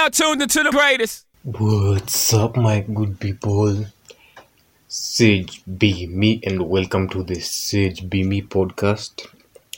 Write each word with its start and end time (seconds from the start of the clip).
now 0.00 0.08
tuned 0.08 0.40
into 0.40 0.62
the 0.62 0.70
greatest. 0.70 1.26
What's 1.42 2.32
up, 2.32 2.56
my 2.56 2.80
good 2.80 3.20
people? 3.20 3.84
Sage 4.88 5.62
Be 5.76 6.06
Me, 6.06 6.40
and 6.42 6.70
welcome 6.70 7.06
to 7.10 7.22
the 7.22 7.38
Sage 7.38 8.08
Be 8.08 8.22
Me 8.24 8.40
podcast. 8.40 9.26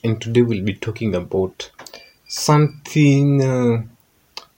And 0.04 0.22
today 0.22 0.42
we'll 0.42 0.62
be 0.62 0.74
talking 0.74 1.16
about 1.16 1.72
something 2.28 3.42
uh, 3.42 3.82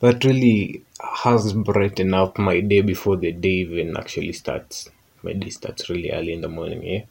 that 0.00 0.24
really 0.26 0.82
has 1.02 1.54
brightened 1.54 2.14
up 2.14 2.36
my 2.36 2.60
day 2.60 2.82
before 2.82 3.16
the 3.16 3.32
day 3.32 3.64
even 3.64 3.96
actually 3.96 4.34
starts. 4.34 4.90
My 5.22 5.32
day 5.32 5.48
starts 5.48 5.88
really 5.88 6.10
early 6.10 6.34
in 6.34 6.42
the 6.42 6.48
morning, 6.48 6.82
yeah. 6.82 7.04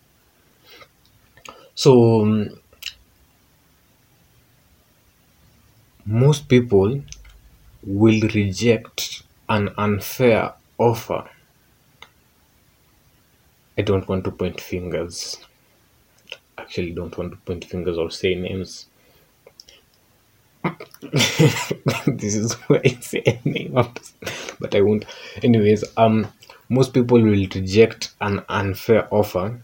So, 1.73 2.21
um, 2.21 2.49
most 6.05 6.47
people 6.47 7.01
will 7.85 8.21
reject 8.33 9.23
an 9.49 9.69
unfair 9.77 10.53
offer. 10.77 11.29
I 13.77 13.81
don't 13.81 14.07
want 14.07 14.23
to 14.25 14.31
point 14.31 14.61
fingers. 14.61 15.37
Actually, 16.57 16.91
don't 16.91 17.17
want 17.17 17.31
to 17.31 17.37
point 17.37 17.65
fingers 17.65 17.97
or 17.97 18.11
say 18.11 18.35
names. 18.35 18.85
this 22.07 22.35
is 22.35 22.53
why 22.67 22.79
I 22.85 22.89
say 23.01 23.23
a 23.25 23.39
name, 23.47 23.73
but 23.73 24.75
I 24.75 24.81
won't. 24.81 25.05
Anyways, 25.43 25.83
um, 25.97 26.27
most 26.69 26.93
people 26.93 27.19
will 27.21 27.31
reject 27.31 28.13
an 28.21 28.43
unfair 28.47 29.07
offer 29.13 29.61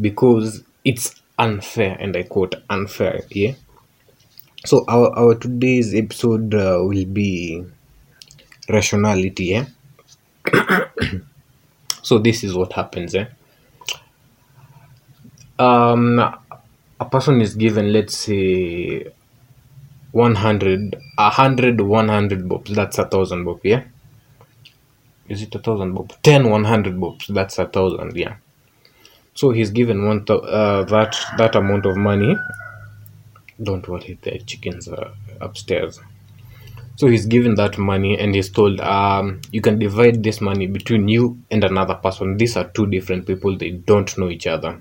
because 0.00 0.62
it's 0.84 1.20
unfair, 1.38 1.96
and 1.98 2.16
I 2.16 2.22
quote 2.22 2.54
unfair. 2.70 3.22
Yeah. 3.30 3.54
So 4.64 4.84
our 4.86 5.10
our 5.18 5.34
today's 5.34 5.92
episode 5.92 6.54
uh, 6.54 6.78
will 6.82 7.04
be 7.06 7.64
rationality. 8.68 9.58
Yeah. 9.58 9.66
so 12.02 12.18
this 12.18 12.44
is 12.44 12.54
what 12.54 12.72
happens. 12.72 13.14
Eh? 13.16 13.26
Um, 15.58 16.18
a 16.18 17.04
person 17.10 17.40
is 17.40 17.56
given, 17.56 17.92
let's 17.92 18.16
say, 18.16 19.10
100, 20.12 20.96
100, 21.16 21.80
100 21.80 22.48
bobs. 22.48 22.70
That's 22.72 22.98
a 22.98 23.06
thousand 23.06 23.44
bob. 23.44 23.60
Yeah. 23.64 23.82
Is 25.28 25.42
it 25.42 25.54
a 25.56 25.58
thousand 25.58 25.94
bob? 25.94 26.12
10, 26.22 26.50
100 26.50 27.00
bobs. 27.00 27.26
That's 27.26 27.58
a 27.58 27.66
thousand. 27.66 28.16
Yeah. 28.16 28.36
So 29.34 29.50
he's 29.50 29.70
given 29.70 30.06
one 30.06 30.24
thou- 30.24 30.38
uh, 30.38 30.84
that 30.84 31.16
that 31.38 31.56
amount 31.56 31.86
of 31.86 31.96
money 31.96 32.36
don't 33.62 33.86
worry 33.88 34.18
the 34.22 34.38
chickens 34.40 34.88
are 34.88 35.12
upstairs. 35.40 36.00
So 36.96 37.06
he's 37.08 37.26
given 37.26 37.54
that 37.54 37.78
money 37.78 38.18
and 38.18 38.34
he's 38.34 38.50
told 38.50 38.80
um 38.80 39.40
you 39.50 39.60
can 39.60 39.78
divide 39.78 40.22
this 40.22 40.40
money 40.40 40.66
between 40.66 41.08
you 41.08 41.38
and 41.50 41.64
another 41.64 41.94
person. 41.94 42.36
These 42.36 42.56
are 42.56 42.68
two 42.68 42.86
different 42.86 43.26
people. 43.26 43.56
They 43.56 43.70
don't 43.70 44.16
know 44.18 44.28
each 44.28 44.46
other. 44.46 44.78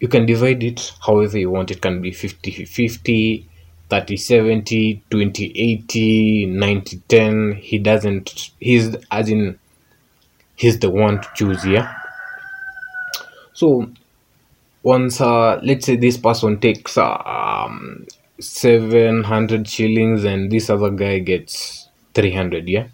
You 0.00 0.08
can 0.08 0.26
divide 0.26 0.62
it 0.62 0.92
however 1.00 1.38
you 1.38 1.50
want. 1.50 1.70
It 1.70 1.80
can 1.80 2.02
be 2.02 2.12
50 2.12 2.64
50 2.64 3.48
30 3.88 4.16
70 4.16 5.02
20 5.10 5.52
80 5.54 6.46
90 6.46 7.02
10 7.08 7.52
he 7.52 7.78
doesn't 7.78 8.50
he's 8.58 8.96
as 9.10 9.28
in 9.28 9.58
he's 10.56 10.80
the 10.80 10.90
one 10.90 11.20
to 11.20 11.28
choose 11.34 11.64
yeah? 11.64 11.94
So 13.52 13.88
once 14.86 15.20
uh, 15.20 15.58
let's 15.64 15.84
say 15.84 15.96
this 15.96 16.16
person 16.16 16.60
takes 16.60 16.96
uh, 16.96 17.16
um, 17.36 18.06
700 18.38 19.66
shillings 19.66 20.22
and 20.22 20.48
this 20.48 20.70
other 20.70 20.90
guy 20.90 21.18
gets 21.18 21.88
300 22.14 22.68
yeah? 22.68 22.86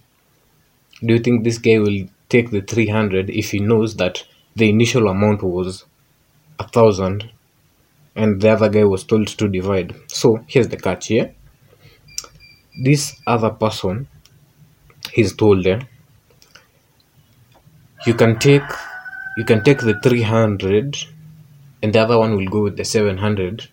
Do 1.04 1.12
you 1.12 1.18
think 1.18 1.44
this 1.44 1.58
guy 1.58 1.78
will 1.78 2.08
take 2.30 2.50
the 2.50 2.62
300 2.62 3.28
if 3.28 3.50
he 3.50 3.58
knows 3.58 3.96
that 3.96 4.24
the 4.56 4.70
initial 4.70 5.08
amount 5.08 5.42
was 5.42 5.84
a 6.58 6.66
thousand 6.66 7.30
and 8.16 8.40
the 8.40 8.48
other 8.48 8.70
guy 8.70 8.84
was 8.84 9.04
told 9.04 9.26
to 9.26 9.46
divide? 9.46 9.94
So 10.06 10.42
here's 10.46 10.68
the 10.68 10.78
catch 10.78 11.08
here 11.08 11.34
this 12.82 13.20
other 13.26 13.50
person 13.50 14.08
he's 15.12 15.36
told 15.36 15.66
eh, 15.66 15.80
you 18.06 18.14
can 18.14 18.38
take 18.38 18.62
you 19.36 19.44
can 19.44 19.62
take 19.62 19.80
the 19.80 20.00
300 20.02 20.96
and 21.82 21.92
the 21.92 22.00
other 22.00 22.18
one 22.18 22.36
will 22.36 22.46
go 22.48 22.62
with 22.62 22.76
the 22.78 22.84
700 22.84 23.68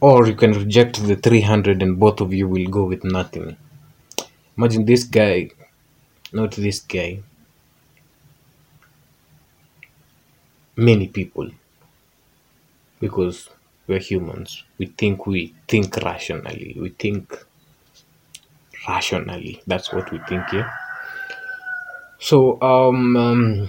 or 0.00 0.26
you 0.26 0.34
can 0.34 0.52
reject 0.52 1.06
the 1.06 1.14
300 1.16 1.82
and 1.82 1.98
both 2.00 2.20
of 2.20 2.32
you 2.34 2.48
will 2.48 2.66
go 2.68 2.84
with 2.84 3.04
nothing. 3.04 3.56
Imagine 4.58 4.84
this 4.84 5.04
guy 5.04 5.50
not 6.32 6.52
this 6.52 6.80
guy. 6.80 7.22
Many 10.76 11.08
people. 11.08 11.50
Because 13.00 13.50
we're 13.88 13.98
humans. 13.98 14.62
We 14.78 14.86
think 14.86 15.26
we 15.26 15.52
think 15.66 15.96
rationally. 15.96 16.76
We 16.80 16.90
think 16.90 17.44
rationally. 18.88 19.62
That's 19.66 19.92
what 19.92 20.10
we 20.10 20.18
think 20.28 20.52
yeah 20.52 20.70
so 22.18 22.60
um, 22.62 23.16
um 23.16 23.68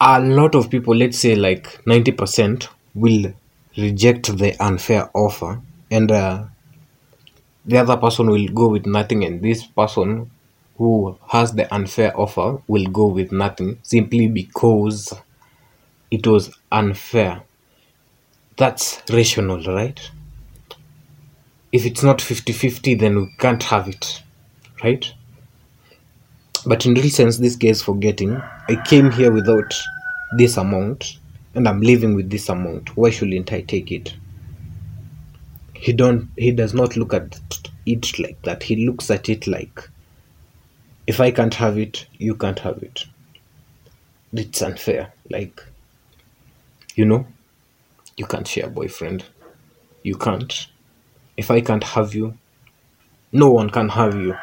a 0.00 0.20
lot 0.20 0.54
of 0.54 0.70
people, 0.70 0.94
let's 0.94 1.18
say 1.18 1.34
like 1.34 1.84
90%, 1.84 2.68
will 2.94 3.32
reject 3.76 4.36
the 4.36 4.56
unfair 4.62 5.10
offer, 5.14 5.60
and 5.90 6.10
uh, 6.10 6.44
the 7.64 7.78
other 7.78 7.96
person 7.96 8.28
will 8.30 8.48
go 8.48 8.68
with 8.68 8.86
nothing, 8.86 9.24
and 9.24 9.42
this 9.42 9.64
person 9.66 10.30
who 10.76 11.18
has 11.28 11.52
the 11.52 11.72
unfair 11.74 12.18
offer 12.18 12.58
will 12.66 12.86
go 12.86 13.06
with 13.06 13.32
nothing 13.32 13.78
simply 13.82 14.28
because 14.28 15.12
it 16.10 16.26
was 16.26 16.56
unfair. 16.72 17.42
That's 18.56 19.02
rational, 19.10 19.62
right? 19.64 20.00
If 21.72 21.84
it's 21.84 22.02
not 22.02 22.20
50 22.20 22.52
50, 22.52 22.94
then 22.94 23.16
we 23.16 23.34
can't 23.38 23.62
have 23.64 23.88
it, 23.88 24.22
right? 24.84 25.12
But 26.66 26.84
in 26.84 26.94
real 26.94 27.10
sense, 27.10 27.38
this 27.38 27.56
guy 27.56 27.68
is 27.68 27.82
forgetting. 27.82 28.40
I 28.68 28.76
came 28.84 29.10
here 29.10 29.32
without 29.32 29.74
this 30.36 30.56
amount, 30.56 31.18
and 31.54 31.66
I'm 31.66 31.80
leaving 31.80 32.14
with 32.14 32.30
this 32.30 32.48
amount. 32.48 32.96
Why 32.96 33.10
shouldn't 33.10 33.52
I 33.52 33.62
take 33.62 33.90
it? 33.90 34.14
He 35.74 35.92
don't. 35.92 36.28
He 36.36 36.50
does 36.50 36.74
not 36.74 36.96
look 36.96 37.14
at 37.14 37.40
it 37.86 38.18
like 38.18 38.42
that. 38.42 38.62
He 38.62 38.86
looks 38.86 39.10
at 39.10 39.28
it 39.30 39.46
like, 39.46 39.88
if 41.06 41.18
I 41.20 41.30
can't 41.30 41.54
have 41.54 41.78
it, 41.78 42.06
you 42.18 42.34
can't 42.34 42.58
have 42.58 42.82
it. 42.82 43.06
It's 44.32 44.60
unfair. 44.60 45.12
Like, 45.30 45.64
you 46.94 47.06
know, 47.06 47.26
you 48.16 48.26
can't 48.26 48.46
share 48.46 48.68
boyfriend. 48.68 49.24
You 50.02 50.16
can't. 50.16 50.66
If 51.36 51.50
I 51.50 51.62
can't 51.62 51.82
have 51.82 52.14
you, 52.14 52.36
no 53.32 53.50
one 53.50 53.70
can 53.70 53.88
have 53.88 54.14
you 54.14 54.36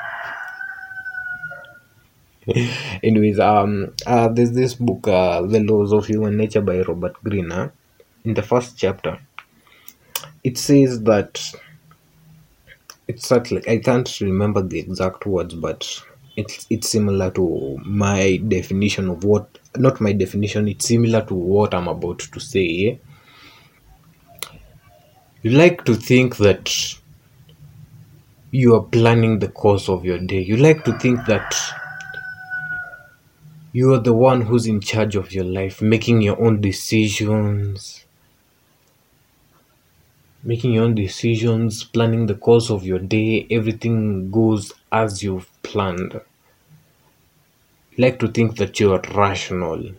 anyways 3.03 3.39
um 3.39 3.93
uh, 4.05 4.27
there's 4.29 4.51
this 4.51 4.73
book 4.75 5.07
uh, 5.07 5.41
the 5.41 5.59
laws 5.59 5.91
of 5.93 6.05
human 6.05 6.37
nature 6.37 6.61
by 6.61 6.79
robert 6.81 7.15
greene 7.23 7.71
in 8.23 8.33
the 8.33 8.41
first 8.41 8.77
chapter. 8.77 9.17
It 10.43 10.57
says 10.57 11.03
that 11.03 11.39
it's 13.07 13.29
not 13.31 13.49
like 13.51 13.67
i 13.67 13.77
can't 13.77 14.19
remember 14.21 14.61
the 14.61 14.79
exact 14.79 15.25
words 15.25 15.53
but 15.53 15.79
it's 16.35 16.65
it's 16.69 16.89
similar 16.89 17.29
to 17.31 17.77
my 17.83 18.37
definition 18.47 19.09
of 19.09 19.23
what 19.23 19.57
not 19.77 19.99
my 20.01 20.11
definition 20.13 20.67
it's 20.67 20.87
similar 20.87 21.21
to 21.25 21.33
what 21.33 21.73
i'm 21.73 21.87
about 21.87 22.19
to 22.19 22.39
say. 22.39 22.99
You 25.41 25.49
like 25.51 25.83
to 25.85 25.95
think 25.95 26.37
that 26.37 26.69
you 28.51 28.75
are 28.75 28.83
planning 28.83 29.39
the 29.39 29.47
course 29.47 29.87
of 29.89 30.03
your 30.05 30.19
day. 30.19 30.41
You 30.41 30.57
like 30.57 30.83
to 30.85 30.97
think 30.99 31.25
that 31.27 31.55
you 33.71 33.93
are 33.93 33.99
the 33.99 34.13
one 34.13 34.41
who's 34.41 34.67
in 34.67 34.81
charge 34.81 35.15
of 35.15 35.31
your 35.31 35.45
life, 35.45 35.81
making 35.81 36.21
your 36.21 36.41
own 36.41 36.59
decisions, 36.59 38.05
making 40.43 40.73
your 40.73 40.83
own 40.85 40.95
decisions, 40.95 41.83
planning 41.83 42.25
the 42.25 42.33
course 42.33 42.71
of 42.71 42.83
your 42.83 42.97
day. 42.97 43.45
Everything 43.51 44.31
goes 44.31 44.73
as 44.91 45.21
you've 45.21 45.49
planned. 45.61 46.19
Like 47.97 48.17
to 48.19 48.29
think 48.29 48.55
that 48.55 48.79
you 48.79 48.93
are 48.93 49.01
rational, 49.13 49.91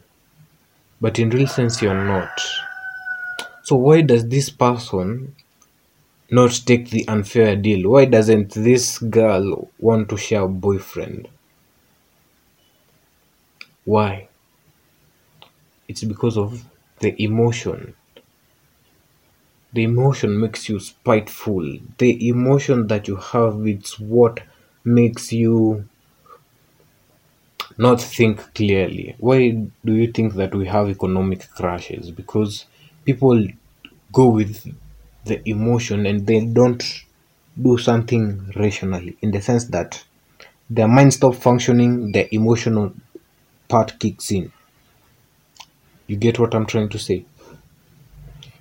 but 1.01 1.19
in 1.19 1.31
real 1.31 1.49
sense, 1.49 1.83
you're 1.83 2.05
not. 2.07 2.41
So, 3.63 3.77
why 3.77 4.01
does 4.03 4.29
this 4.29 4.51
person 4.51 5.37
not 6.31 6.53
take 6.67 6.91
the 6.91 7.07
unfair 7.09 7.57
deal? 7.57 7.91
Why 7.91 8.07
doesn't 8.07 8.55
this 8.55 8.99
girl 8.99 9.71
want 9.79 10.09
to 10.11 10.17
share 10.17 10.43
a 10.43 10.49
boyfriend? 10.49 11.29
Why? 13.93 14.29
It's 15.89 16.05
because 16.05 16.39
of 16.39 16.65
the 17.01 17.21
emotion. 17.21 17.97
the 19.73 19.83
emotion 19.83 20.39
makes 20.39 20.69
you 20.69 20.79
spiteful 20.79 21.79
the 21.97 22.29
emotion 22.29 22.87
that 22.87 23.09
you 23.09 23.17
have 23.17 23.67
it's 23.67 23.99
what 23.99 24.41
makes 24.85 25.33
you 25.33 25.87
not 27.85 27.99
think 28.01 28.37
clearly 28.55 29.15
why 29.19 29.39
do 29.85 29.93
you 30.01 30.09
think 30.17 30.35
that 30.35 30.55
we 30.55 30.67
have 30.67 30.89
economic 30.97 31.41
crashes 31.59 32.11
because 32.11 32.67
people 33.05 33.39
go 34.13 34.27
with 34.29 34.53
the 35.25 35.37
emotion 35.49 36.05
and 36.07 36.27
they 36.27 36.41
don't 36.45 36.85
do 37.67 37.77
something 37.79 38.25
rationally 38.57 39.17
in 39.23 39.31
the 39.31 39.41
sense 39.41 39.65
that 39.67 40.05
their 40.71 40.89
mind 40.89 41.13
stop 41.15 41.35
functioning 41.35 42.13
the 42.13 42.25
emotional 42.35 42.93
part 43.69 43.99
kicks 43.99 44.31
in. 44.31 44.53
You 46.07 46.17
get 46.17 46.39
what 46.39 46.55
i'm 46.55 46.67
trying 46.67 46.89
to 46.91 46.99
say? 46.99 47.25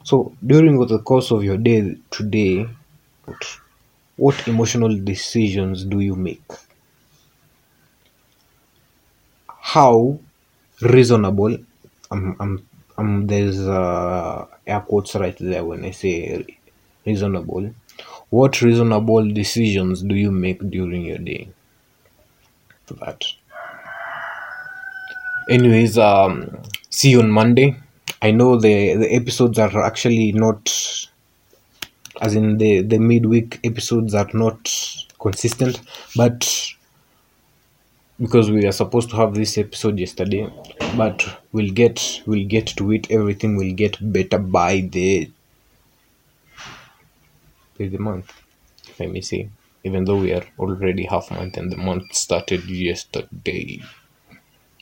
So 0.04 0.34
during 0.46 0.86
the 0.86 1.00
course 1.00 1.32
of 1.32 1.44
your 1.44 1.58
day 1.58 1.98
today 2.12 2.68
what, 4.16 4.48
emotional 4.48 4.98
decisions 4.98 5.84
do 5.84 6.00
you 6.00 6.16
make? 6.16 6.42
How 9.48 10.20
reasonable 10.82 11.58
I'm, 12.10 12.36
I'm, 12.40 12.68
I'm, 12.98 13.28
there's 13.28 13.60
uh, 13.60 14.48
air 14.66 14.80
quotes 14.82 15.16
right 15.16 15.38
there 15.40 15.66
when 15.66 15.84
i 15.86 15.92
say 15.92 16.46
reasonable. 17.06 17.74
What 18.30 18.62
reasonable 18.62 19.32
decisions 19.34 20.02
do 20.04 20.16
you 20.16 20.32
make 20.32 20.60
during 20.70 21.04
your 21.06 21.18
day? 21.18 21.50
That 23.00 23.24
anyways 25.50 25.98
um 25.98 26.62
see 26.90 27.12
you 27.12 27.20
on 27.22 27.30
monday. 27.32 27.76
I 28.22 28.32
know 28.32 28.58
the 28.60 28.96
the 28.96 29.14
episodes 29.14 29.60
are 29.60 29.84
actually 29.84 30.32
not 30.32 30.74
as 32.22 32.36
in 32.36 32.58
the 32.58 32.82
the 32.82 32.98
midweek 32.98 33.60
episodes 33.64 34.14
are 34.16 34.30
not 34.34 34.60
consistent 35.20 35.82
but 36.16 36.40
because 38.20 38.50
we 38.50 38.66
are 38.66 38.72
supposed 38.72 39.10
to 39.12 39.16
have 39.16 39.36
this 39.36 39.58
episode 39.58 40.00
yesterday 40.00 40.50
but 40.96 41.24
we'll 41.52 41.72
get 41.72 42.24
we'll 42.26 42.48
get 42.48 42.68
to 42.68 42.92
it. 42.92 43.10
Everything 43.12 43.56
will 43.56 43.74
get 43.74 43.98
better 44.02 44.40
by 44.40 44.82
the 44.92 45.30
by 47.78 47.88
the 47.88 48.00
month 48.00 48.34
let 49.00 49.10
me 49.12 49.22
see 49.22 49.50
even 49.84 50.06
though 50.06 50.18
we 50.18 50.34
are 50.34 50.44
already 50.58 51.06
half 51.06 51.30
month 51.30 51.56
and 51.58 51.72
the 51.72 51.78
month 51.78 52.14
started 52.14 52.64
yesterday 52.66 53.80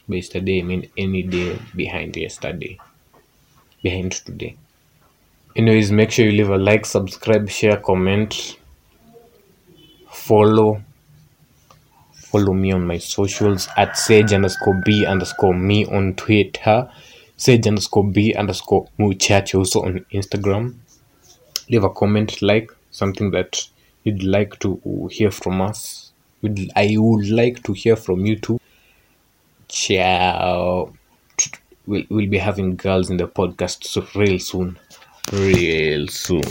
yesterday 0.07 0.59
i 0.59 0.63
mean 0.63 0.89
any 0.97 1.23
day 1.23 1.57
behind 1.75 2.15
yesterday 2.15 2.77
behind 3.85 4.13
today. 4.27 4.57
Anyways 5.55 5.91
make 5.91 6.11
sure 6.11 6.25
you 6.25 6.31
leave 6.31 6.49
a 6.49 6.57
like 6.57 6.85
subscribe 6.85 7.47
share 7.49 7.77
comment. 7.77 8.57
Follow. 10.09 10.81
Follow 12.13 12.53
me 12.53 12.71
on 12.73 12.87
my 12.87 12.97
socials 12.97 13.69
at 13.77 13.95
sage 13.95 14.33
underscore 14.33 14.81
b 14.83 15.05
underscore 15.05 15.53
me 15.53 15.85
on 15.85 16.15
twitter. 16.15 16.89
Sage 17.37 17.67
underscore 17.67 18.07
b 18.11 18.33
underscore 18.33 18.87
muchacho 18.97 19.59
also 19.59 19.83
on 19.83 20.03
instagram. 20.11 20.73
Leave 21.69 21.83
a 21.83 21.89
comment 22.01 22.41
like 22.41 22.71
something 22.89 23.29
that 23.31 23.67
you'd 24.03 24.23
like 24.23 24.59
to 24.59 24.69
hear 25.11 25.31
from 25.31 25.61
us. 25.61 26.11
I 26.75 26.95
would 26.97 27.29
like 27.29 27.63
to 27.63 27.73
hear 27.73 27.95
from 27.95 28.25
you 28.25 28.35
too 28.35 28.59
ciao 29.85 30.91
we'll, 31.85 32.27
be 32.27 32.39
having 32.39 32.75
girls 32.75 33.11
in 33.11 33.17
the 33.17 33.27
podcast 33.27 33.83
so 33.83 34.03
real 34.15 34.39
soon. 34.39 34.79
Real 35.31 36.07
soon 36.07 36.41